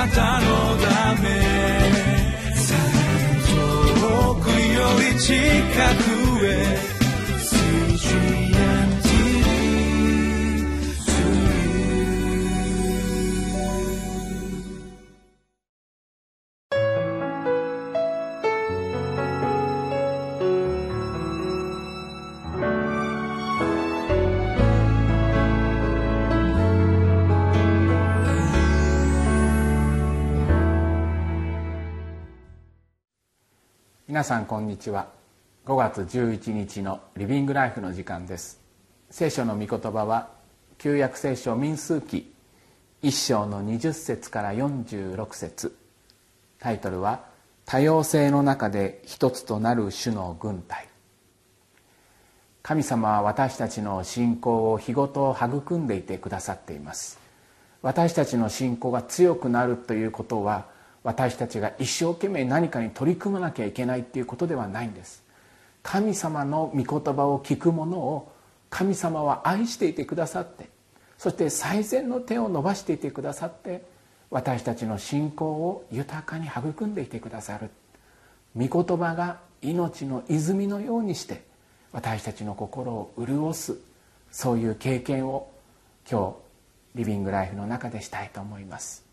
[0.00, 0.46] なたの
[0.78, 1.28] ため。
[4.00, 5.34] 遠くより近
[6.04, 6.09] く。
[34.10, 35.06] 皆さんこんにちは。
[35.66, 38.60] 5月11日のリビングライフの時間です。
[39.08, 40.30] 聖書の御言葉は
[40.78, 42.34] 旧約聖書民数記
[43.04, 45.76] 1章の20節から46節。
[46.58, 47.24] タイトルは
[47.64, 50.88] 多様性の中で一つとなる種の軍隊。
[52.64, 57.20] 神様は私たちの信仰を日ごと育んでいてくださっています。
[57.80, 60.66] 私たちの信仰が強くなるということは
[61.02, 65.22] 私たちが一生懸命何かに取り組まなきゃいけないっていうことではないんです。
[65.82, 68.32] 神様の御言葉を聞く者を
[68.68, 70.68] 神様は愛していてくださって
[71.18, 73.82] そして最善の手を伸ばしていてくださって
[74.30, 77.70] 私たちの信仰を豊かに育んでいてくださる。
[78.56, 81.42] 御言葉が命の泉のようにして
[81.92, 83.76] 私たちの心を潤す
[84.30, 85.50] そういう経験を
[86.10, 86.36] 今
[86.94, 89.09] 日リビングライフの中でしたいと思います。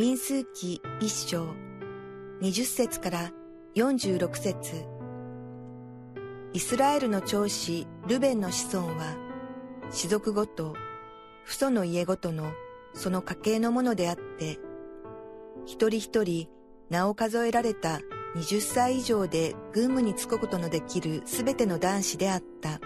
[0.00, 1.54] 民数記一章
[2.40, 3.32] 二十節から
[3.74, 4.86] 四十六節。
[6.54, 9.18] イスラエルの長子ルベンの子孫は
[9.90, 10.74] 士族ごと
[11.44, 12.50] 父祖の家ごとの
[12.94, 14.58] その家系のものであって
[15.66, 16.48] 一人一人
[16.88, 18.00] 名を数えられた
[18.34, 22.80] 二十歳以上で軍務に就くことのできるすべての男子であった。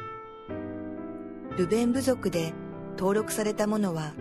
[1.57, 2.53] ルベン部族で
[2.99, 4.15] 登録された者は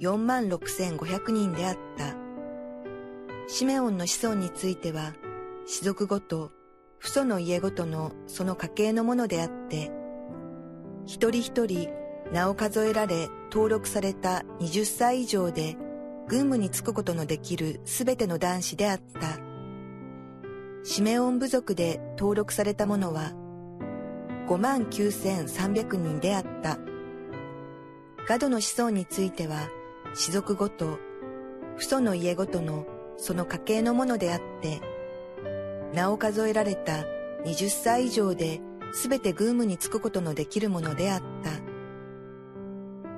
[0.00, 2.16] 4万6500人であった。
[3.46, 5.12] シメオンの子孫については、
[5.66, 6.52] 士族ごと、
[6.98, 9.90] 父祖の家ごとのその家系のものであって、
[11.06, 11.90] 一人一人
[12.32, 15.76] 名を数えられ登録された20歳以上で
[16.28, 19.38] 軍務に就くことのできるすべての男子であった。
[20.82, 23.32] シメオン部族で登録された者は
[24.48, 26.78] 5万9300人であった。
[28.28, 29.68] ガドの子孫については
[30.14, 30.98] 士族ごと、
[31.78, 34.80] 父祖の家ごとのその家系のものであって、
[35.94, 37.04] 名を数えられた
[37.44, 38.60] 20歳以上で
[38.92, 41.50] すべて軍務に就くことのできるものであった。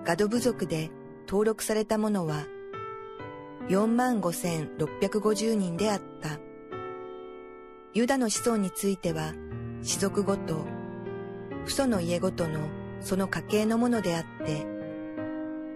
[0.05, 0.91] ガド部族で
[1.27, 2.47] 登録されたものは、
[3.69, 6.41] 45,650人であった。
[7.95, 9.33] ユダの子孫については、
[9.83, 10.67] 士族ごと、
[11.65, 12.69] 父祖の家ごとの
[13.01, 14.67] その家系のものであって、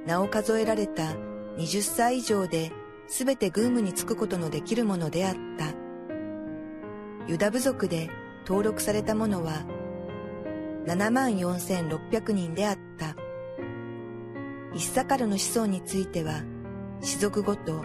[0.07, 1.15] 名を数えられた
[1.59, 2.73] 20歳以上で
[3.09, 5.75] 全て軍務に就くことのできるものであった。
[7.27, 8.09] ユダ部族で
[8.47, 9.65] 登録されたものは
[10.87, 13.17] 7万4600人であった。
[14.73, 16.43] イッサカルの子孫については、
[17.01, 17.83] 士族ごと、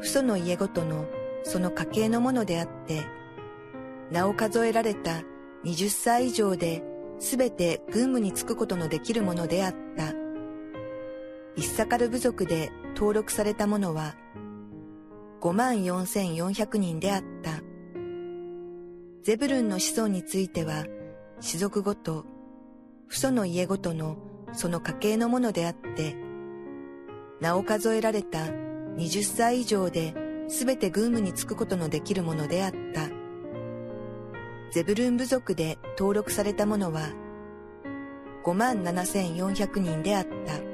[0.00, 1.04] 父祖の家ごとの
[1.42, 3.02] その家系のものであって、
[4.10, 5.22] 名を数えられた
[5.64, 6.82] 20歳以上で
[7.18, 9.81] 全て軍務に就くことのできるものであった。
[11.56, 14.14] イッサカル部族で登録された者は
[15.42, 17.62] 54,400人であった。
[19.22, 20.84] ゼブルンの子孫については、
[21.40, 22.24] 士族ごと、
[23.08, 24.16] 父祖の家ごとの
[24.52, 26.16] その家系のものであって、
[27.40, 28.38] 名を数えられた
[28.96, 30.14] 20歳以上で
[30.48, 33.08] 全て軍務に就くことのできるものであった。
[34.70, 37.10] ゼブルン部族で登録されたものは
[38.44, 40.71] 57,400人であった。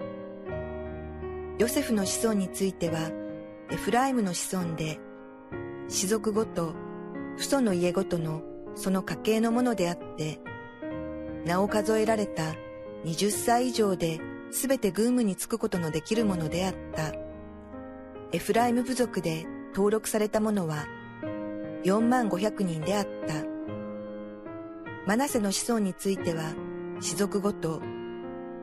[1.58, 3.10] ヨセフの子孫については、
[3.72, 5.00] エフライムの子孫で、
[5.88, 6.74] 士族ごと、
[7.36, 8.42] 父祖の家ごとの
[8.76, 10.40] その家系のものであって、
[11.44, 12.54] 名を数えられた
[13.04, 14.20] 20歳以上で
[14.52, 17.12] 全て軍務に就くことのできるものであった。
[18.32, 19.44] エフライム部族で
[19.74, 20.86] 登録されたものは
[21.84, 23.34] 4万500人であった。
[25.06, 26.54] マナセの子孫については、
[27.00, 27.82] 士族ごと、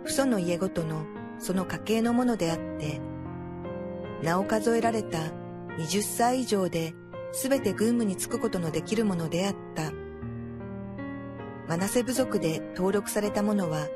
[0.06, 1.06] 父祖の家ごとの
[1.40, 3.00] その家系のものであって、
[4.24, 5.20] 名を数えられた
[5.78, 6.94] 20歳以上で
[7.34, 9.92] 全て軍務に就くことのできるものであった。
[11.68, 13.88] マナセ部族で登録されたものは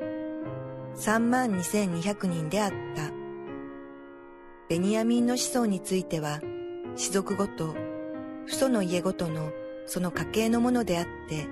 [0.96, 3.10] 3万2200人であった。
[4.68, 6.40] ベニヤミンの子孫については、
[6.94, 7.74] 士族ごと、
[8.46, 9.50] 父祖の家ごとの
[9.86, 11.48] その家系のものであって、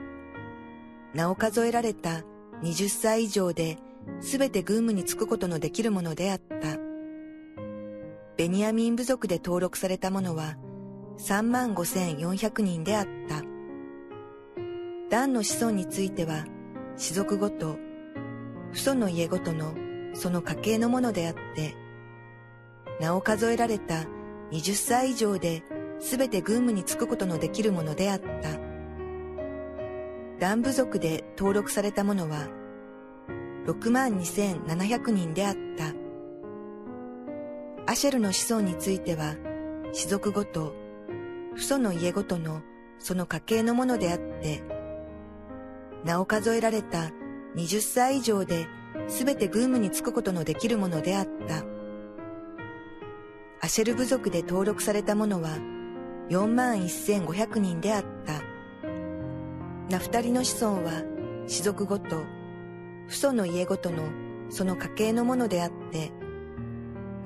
[1.14, 2.22] 名を数えられた
[2.62, 3.78] 20歳以上で
[4.20, 6.78] 全て軍務に就くことのできるものであった。
[8.36, 10.56] ベニヤミン部族で登録された者は
[11.18, 13.42] 3万5400人であった。
[15.10, 16.44] ダンの子孫については、
[16.96, 17.76] 士族ごと、
[18.72, 19.74] 父祖の家ごとの
[20.14, 21.74] その家系のものであって、
[23.00, 24.04] 名を数えられた
[24.52, 25.62] 20歳以上で
[26.00, 28.58] 全て軍務に就くことのできるものであった。
[30.38, 32.48] ダン部族で登録されたものは、
[33.68, 35.92] 6万2700人であった。
[37.86, 39.34] アシェルの子孫については、
[39.92, 40.74] 士族ごと、
[41.54, 42.62] 父祖の家ごとの
[42.98, 44.62] その家系のものであって、
[46.02, 47.10] 名を数えられた
[47.56, 48.66] 20歳以上で
[49.08, 51.62] 全て軍務に就くことのできるものであった。
[53.60, 55.50] アシェル部族で登録されたものは
[56.30, 58.40] 4万1500人であった。
[59.90, 61.02] ナフタリの子孫は
[61.46, 62.37] 士族ごと、
[63.08, 64.04] 父祖の家ごとの
[64.50, 66.12] その家系のものであって、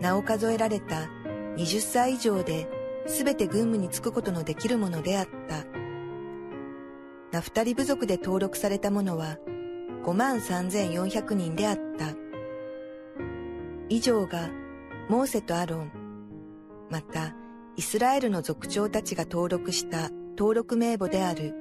[0.00, 1.08] 名を数えられた
[1.56, 2.68] 20歳以上で
[3.06, 5.64] 全て軍務に就くことのできるものであった。
[7.32, 9.38] ナフタリ部族で登録されたものは
[10.04, 12.14] 5万3400人であった。
[13.88, 14.50] 以上が
[15.08, 15.92] モーセとアロン、
[16.90, 17.34] また
[17.76, 21.54] イスラエルの族長たちが登録した登録名簿である。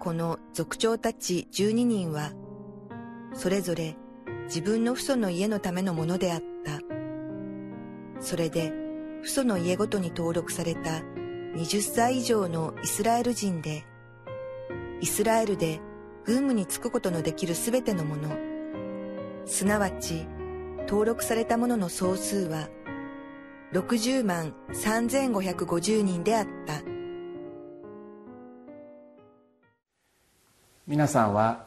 [0.00, 2.32] この族長たち12人は、
[3.36, 3.96] それぞれ
[4.46, 6.80] 自分の父祖の家のためのものであった。
[8.20, 8.72] それで、
[9.22, 11.02] 父祖の家ごとに登録された
[11.54, 13.84] 20歳以上のイスラエル人で、
[15.02, 15.80] イスラエルで
[16.24, 18.36] 軍務に就くことのできるすべてのもの、
[19.44, 20.26] すなわち
[20.88, 22.68] 登録されたものの総数は
[23.72, 26.82] 60万3550人であった。
[30.86, 31.66] 皆さんは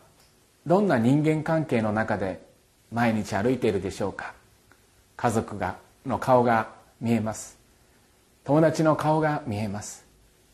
[0.66, 2.42] どんな人間関係の中で
[2.92, 4.34] 毎日歩いているでしょうか？
[5.18, 6.70] 家族がの顔が
[7.02, 7.58] 見えます。
[8.44, 10.06] 友達の顔が見えます。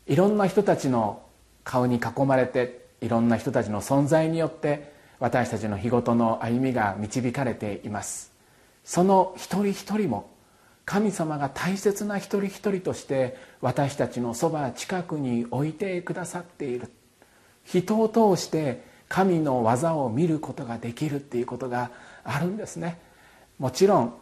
[0.06, 1.22] いろんな人たちの
[1.64, 8.32] 顔に囲まれていろんな人たちの存在によって私たちの日ごとの歩みが導かれています。
[8.84, 10.30] その一人一人も
[10.84, 16.92] 神様が大切な一人一人として私たちのそば近くに置いてくださっている。
[17.64, 21.90] 人を通して神の技を見ることができるっていうことが
[22.24, 22.98] あるんですね。
[23.58, 24.14] もちろん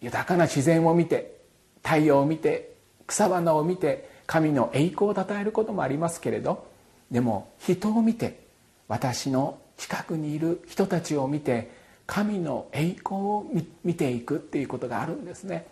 [0.00, 1.36] 豊かな自然を見て
[1.82, 2.74] 太陽を見て
[3.06, 6.66] 草花を見て神の栄光をたたえることもありますけれど
[7.10, 8.40] でも人を見て
[8.88, 11.70] 私の近くにいる人たちを見て
[12.06, 13.46] 神の栄光を
[13.84, 15.66] 見ていくっていうことがあるんですね。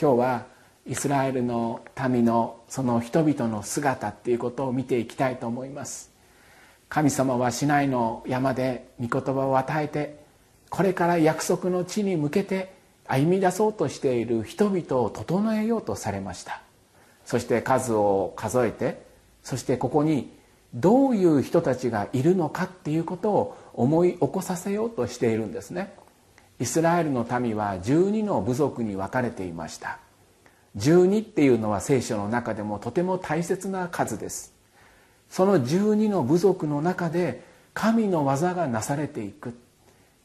[0.00, 0.46] 今日は
[0.86, 6.13] イスラエルの民のその人々の姿っていうことを見ていきたいと思います。
[6.88, 10.24] 神様は市内の山で御言葉を与えて
[10.70, 12.74] これから約束の地に向けて
[13.06, 16.62] 歩み出そうとしている人々を整えようとされました。
[17.24, 19.04] そして数を数えて
[19.42, 20.32] そしてここに
[20.74, 25.94] どういう人たちがいるのかっていうことを思い起こさせようとしているんですね。
[26.58, 29.98] イスラエルの民は12の部族に分かれていました。
[30.76, 34.53] 12っていうのは聖書の中でもとても大切な数です。
[35.34, 37.42] その12の部族の中で
[37.74, 39.58] 神の技がなされていく。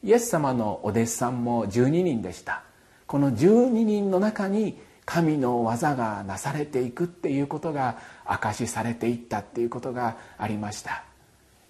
[0.03, 2.61] イエス様のお弟子さんも12人でした。
[3.07, 11.03] この12人の中に神の技がなされていくっていうことが証しされていったっていうことがありました。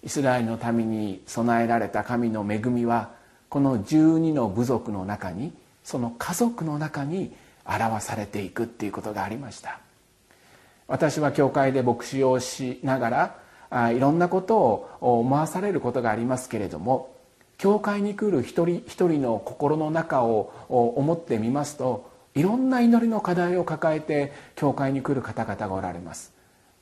[0.02, 3.12] イスラエルの民に備えられた神の恵みは
[3.48, 9.80] この12の部族の中にその家族の中に表されていくっていうことがありました。
[10.90, 13.38] 私は教会で牧師をしながら
[13.70, 17.14] あいろんなことを思わされることがありますけれども
[17.58, 26.32] 教会に来る一人一人の心の中を思ってみますといろんな祈りの課題を抱えて教会に来る方々がおられます。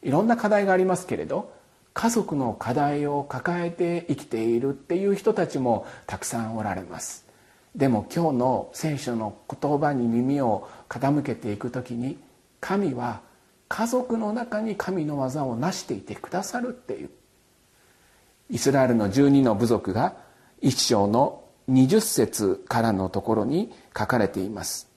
[0.02, 1.52] いろんな課題がありますけれど
[1.92, 7.26] 家族の課題を抱えて生きているっていう人たちもたくさんおられます。
[7.76, 12.16] でも今日の聖書の言葉に耳を傾けていく時に
[12.60, 13.27] 神は
[13.68, 17.10] 家族の中に神の技を成していてくださるっていう。
[18.50, 20.16] イスラエルの12の部族が
[20.60, 24.88] 一章の20節からのところに書かれています。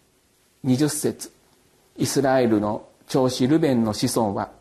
[0.66, 1.32] 20節。
[1.98, 4.52] イスラエルの長子ルベンの子孫は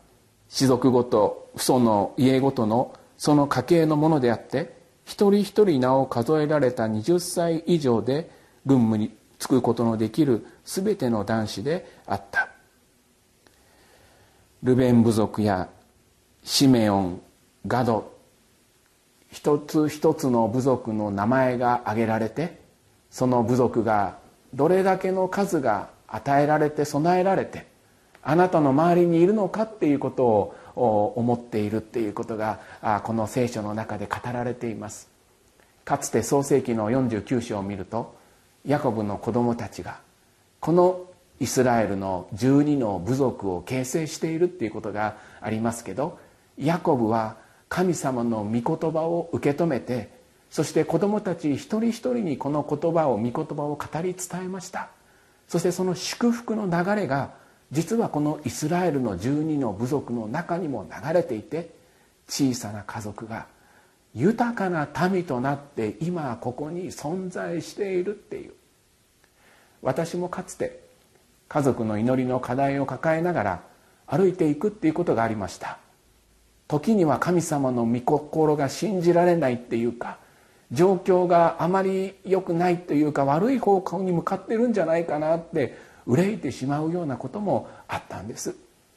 [0.49, 4.75] 士族ごと父祖の家ごとのその家系のものであって
[5.05, 8.29] 一人一人名を数えられた20歳以上で
[8.65, 12.49] 軍務に就くことのできる全ての男子であった。
[14.63, 15.69] ルベン部族や
[16.43, 17.21] シメオン
[17.65, 18.11] ガド。
[19.31, 22.59] 一つ一つの部族の名前が挙げられて
[23.09, 24.17] その部族が
[24.53, 27.65] どれだけの数が与えられて備えられて
[28.21, 30.25] あなたの周りにいるのかっていうこと
[30.75, 32.59] を思っているっていうことが
[33.03, 35.09] この聖書の中で語られています。
[35.85, 38.15] かつて創世紀の49章を見ると
[38.65, 40.01] ヤコブの子供たちが
[40.59, 41.10] この
[41.41, 46.19] イスラエルの12の部族を形成しているっていうことがありますけど
[46.55, 47.35] ヤコブは
[47.67, 50.11] 神様の御言葉を受け止めて
[50.51, 54.89] そして子供たち一人一人にこの言葉を御言葉を語り伝えました。
[55.47, 57.31] そしてその祝福の流れが
[57.71, 61.71] 実はこのイスラエルの12の部族の中にも流れていて
[62.27, 63.47] 小さな家族が
[64.13, 68.53] 豊かな民となって今ここに存在しているっていう。
[69.81, 70.90] 私もかつて
[71.51, 73.61] 家族の祈りの課題を抱えながら
[74.07, 75.79] 歩いていくっていうことがありました。
[76.69, 80.17] 時には神様の御心が信じられないっていうか
[80.71, 85.77] 状況があまり良くないというか悪い方向に向かってるんじゃないかなって
[86.07, 88.55] 憂いてしまうようなこともあったんです。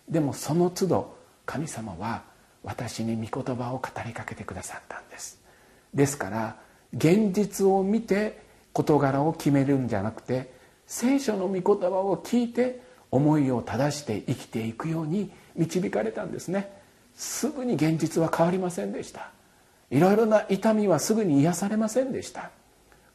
[0.09, 2.23] でもその都度神様は
[2.63, 5.41] 私に御言葉を語りかけてくださったんです。
[5.93, 6.55] ですから
[6.93, 8.39] 現実を見て
[8.73, 10.54] 事柄を決めるんじゃなくて
[10.95, 16.71] 聖書の御言葉を聞いて思いを正して生きていくように導かれたんですね。
[17.17, 19.33] すぐに現実は変わりませんでした。
[19.91, 22.53] いろいろな痛みはすぐに癒されませんでした。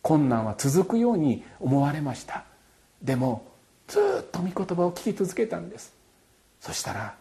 [0.01, 2.43] 困難は続くように思われました。
[3.01, 3.45] でも
[3.87, 5.93] ずっと御言葉を聞き続けたんです。
[6.59, 7.15] そしたら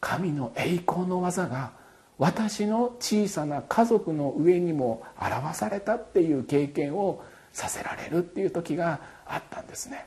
[0.00, 1.70] 神の栄光の技が
[2.18, 9.00] 私の小さな家族の上にも表されたっていう経験をさせられるっていう時が
[9.30, 10.06] あったんですね。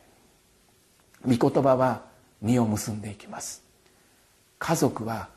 [1.25, 2.03] 御言葉は
[2.41, 3.63] 実を結んでいきます。
[4.59, 5.29] 家族は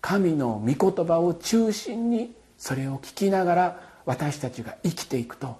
[0.00, 5.56] 神の御言葉を中心にそれを聞きながら私たちが生きていくと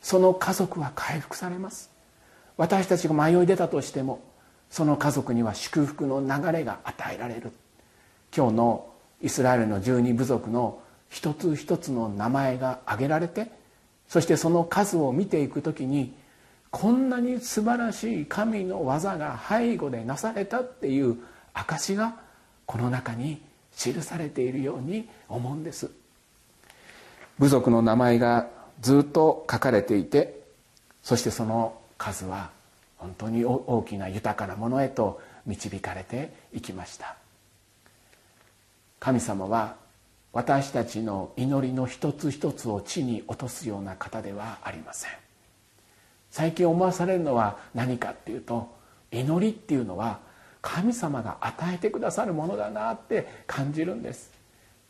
[0.00, 1.90] その家族は回復されます。
[2.56, 4.20] 私たちが迷い出たとしても
[4.70, 7.52] その家族には祝福の流れが与えられる。
[8.36, 13.50] 今日のイスラエルの十二部族の一つ一つの名前が挙げられて
[14.08, 16.14] そしてその数を見ていく時に
[16.72, 21.18] こんなに素晴らしい神の技が背後でなされたっていう
[21.52, 22.16] 証が
[22.64, 23.42] この中に
[23.76, 25.90] 記されているように思うんです。
[27.38, 28.48] 部族の名前が
[28.80, 30.40] ずっと書かれていて
[31.02, 32.50] そしてその数は
[32.96, 37.16] 本当に大きな豊かなものへと導かれていきました。
[38.98, 39.76] 神様は
[40.32, 45.21] 私たちの祈りの一つ一つを地に落とすような方ではありません。
[46.32, 48.74] 最近思わされるのは何かっていうと
[49.12, 50.18] 祈りっていうのは
[50.62, 54.32] 神様が与えてくださるものだなって感じるんです。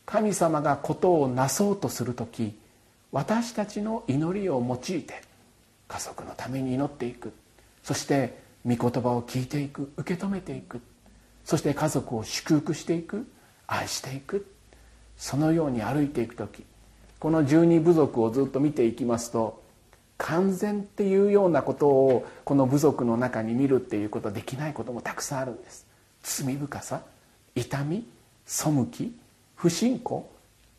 [0.05, 2.57] 神様がことをなそうとする時
[3.11, 5.21] 私たちの祈りを用いて
[5.87, 7.33] 家族のために祈っていく。
[7.83, 10.81] そして御言葉を聞いていく受け止めていく。
[11.43, 13.27] そして家族を祝福していく
[13.67, 14.47] 愛していく。
[15.17, 16.63] そのように歩いていく時。
[17.19, 19.62] この十二部族をずっと見ていきますと
[20.17, 25.85] 完全っていうようなことをこの部族の中に見るっていうことできないこともたくさんあるんです。
[26.21, 27.01] 罪深さ
[27.55, 28.07] 痛み
[28.45, 29.15] 背き
[29.55, 30.29] 不信仰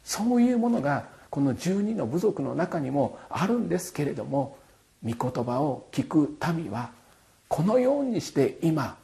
[0.03, 4.59] そういうものがこの12の部族の中にもあるんですけれども
[5.05, 6.91] 御言葉を聞く民は
[7.49, 8.97] このようにして今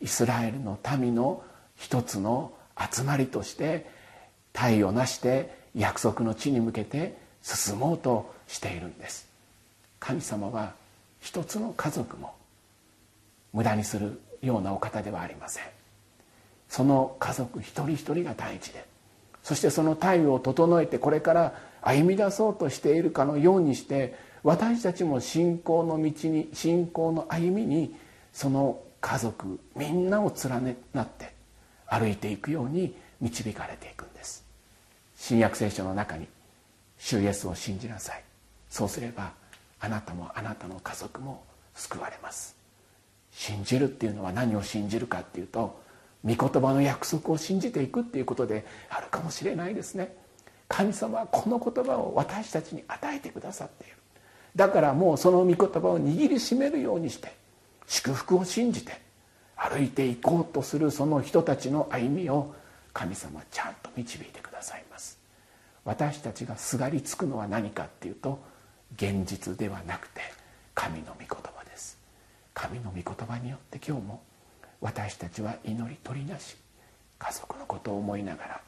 [0.00, 1.42] イスラエルの民の
[1.76, 3.90] 一つの集まりとして
[4.52, 9.27] 体を成して約束の地に向けて進もうとしているんです。
[10.00, 10.74] 神様は
[11.20, 12.34] 一つの家族も
[13.52, 15.64] 無駄にするようなお方ではありません。
[16.68, 18.86] その家族一人一人が大事で。
[19.42, 27.96] そしてその態度を整えてこれから歩み出そうとしているかのようにして私たちも信仰の道に信仰の歩みに
[28.32, 31.32] その家族みんなを連ねなって
[31.86, 34.44] 歩いていくように導かれていくんです。
[35.16, 36.28] 新約聖書の中に
[36.98, 38.22] 「主イエスを信じなさい」
[38.68, 39.32] そうすれば
[39.80, 41.44] あなたもあなたの家族も
[41.74, 42.56] 救われます。
[43.30, 45.80] 信じるっていうのは何を信じるかっていうと
[46.24, 50.16] 御言葉の約束を信じていくっていうことであるかもしれないですね。
[50.66, 53.96] 神様はこの言葉を私たちに与えてくださっている。
[54.56, 57.32] だからもうその御言葉を握りしめるようにして
[57.86, 59.00] 祝福を信じて
[59.56, 62.54] 歩いていこうとするその人たちの歩みを
[62.92, 65.18] 神様はちゃんと導いてくださいます。
[65.84, 68.40] 私たちがすがりつくのは何かっていうと
[68.96, 70.20] 現実ではなくて
[70.74, 71.98] 神の御言葉です。
[72.54, 74.22] 神の御言葉によって今日も
[74.80, 76.56] 私たちは祈り取りなし
[77.18, 78.60] 家族のことを思いながら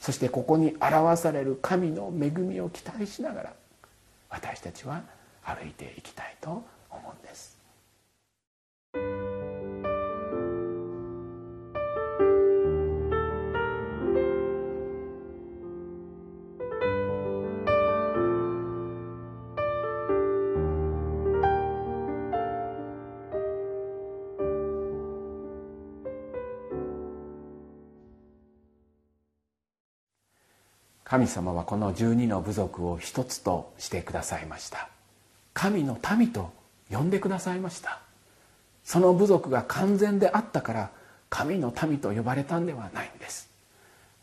[0.00, 3.52] そしてここに表される神の恵みを期待しながら
[4.30, 5.02] 私たちは
[5.44, 7.55] 歩いていきたいと思うんです。
[31.16, 34.90] 神様はこの12の部族を一つとしてくださいました。
[35.54, 36.52] 神の民と
[36.90, 38.00] 呼んでくださいました。
[38.84, 40.90] その部族が完全であったから
[41.30, 43.48] 神の民と呼ばれたんではないんです。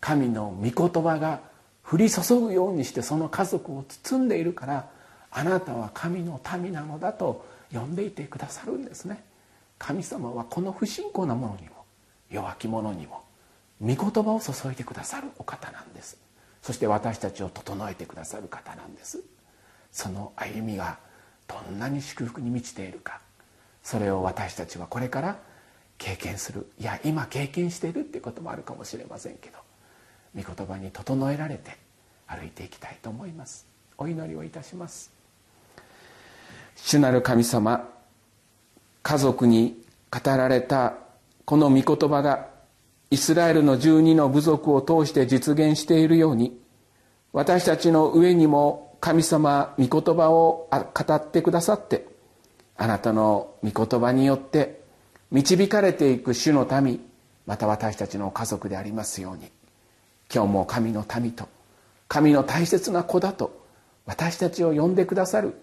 [0.02, 1.40] 神の御言葉が
[1.84, 4.88] 降り注ぐようにしてその家族を包んでいるから
[5.32, 9.24] あなたは神の民なのだと呼んでいてくださるんですね。
[9.80, 11.86] 神様はこの不信仰な者にも
[12.30, 13.24] 弱き者にも
[13.82, 16.22] 御言葉を注いでくださるお方なんです。
[16.64, 19.22] そして私たちを整えてくださる方なんです。
[19.92, 20.98] その歩みが
[21.48, 23.22] どんなに祝福に満ちているか。
[23.84, 25.38] それを私たちはこれから
[25.98, 26.66] 経験する。
[26.80, 29.64] いや今経験しているっていうこともあるかもしれませんけど。
[30.36, 31.78] 御言葉に整えられて
[32.28, 33.68] 歩いていきたいと思います。
[33.98, 35.12] お祈りをいたします。
[36.76, 37.88] 主なる神様
[39.04, 40.96] 家族に語られた
[41.46, 42.48] この御言葉が
[43.14, 46.60] イスラエルの十二の部族を通して実現しているように
[47.32, 52.08] 私たちの上にも神様御言葉を語ってくださって
[52.76, 54.82] あなたの御言葉によって
[55.30, 57.02] 導かれていく主の民
[57.46, 59.52] また私たちの家族でありますように
[60.34, 61.48] 今日も神の民と
[62.08, 63.64] 神の大切な子だと
[64.08, 65.54] 私たちを呼んでくださる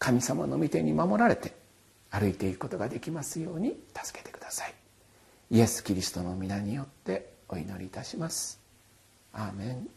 [0.00, 1.54] 神様の御手に守られて
[2.10, 4.85] 歩いていくことができますように助けてください。
[5.50, 8.60] イエス・キリストの皆によってお祈りいたします。
[9.32, 9.95] アーメン。